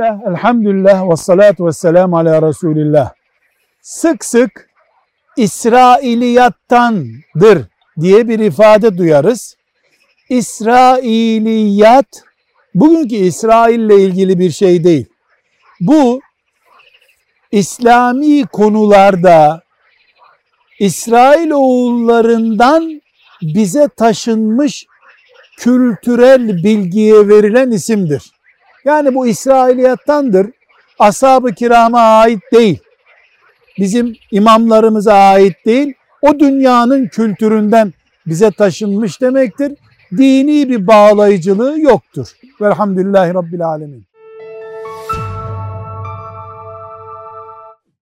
Bismillah, 0.00 0.26
elhamdülillah 0.26 1.10
ve 1.10 1.16
salatu 1.16 1.66
ve 1.66 1.72
selamu 1.72 2.18
ala 2.18 2.48
Resulillah. 2.48 3.12
Sık 3.80 4.24
sık 4.24 4.70
İsrailiyattandır 5.36 7.66
diye 8.00 8.28
bir 8.28 8.38
ifade 8.38 8.98
duyarız. 8.98 9.56
İsrailiyat 10.28 12.24
bugünkü 12.74 13.14
İsrail 13.14 13.80
ile 13.80 14.02
ilgili 14.02 14.38
bir 14.38 14.50
şey 14.50 14.84
değil. 14.84 15.06
Bu 15.80 16.20
İslami 17.52 18.46
konularda 18.46 19.62
İsrail 20.78 21.50
oğullarından 21.50 23.02
bize 23.42 23.88
taşınmış 23.88 24.86
kültürel 25.58 26.64
bilgiye 26.64 27.28
verilen 27.28 27.70
isimdir. 27.70 28.39
Yani 28.84 29.14
bu 29.14 29.26
İsrailiyattandır. 29.26 30.46
Ashab-ı 30.98 31.54
kirama 31.54 32.00
ait 32.00 32.42
değil. 32.52 32.78
Bizim 33.78 34.16
imamlarımıza 34.30 35.14
ait 35.14 35.66
değil. 35.66 35.94
O 36.22 36.38
dünyanın 36.38 37.08
kültüründen 37.08 37.92
bize 38.26 38.50
taşınmış 38.50 39.20
demektir. 39.20 39.72
Dini 40.12 40.68
bir 40.68 40.86
bağlayıcılığı 40.86 41.80
yoktur. 41.80 42.28
Velhamdülillahi 42.60 43.34
Rabbil 43.34 43.66
Alemin. 43.66 44.09